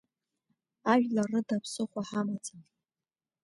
[0.91, 2.61] Ажәлар рыда ԥсыхәа ҳамаӡам.